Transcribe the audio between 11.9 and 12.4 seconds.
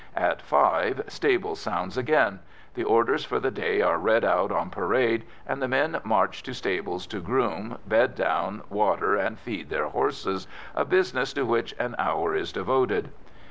hour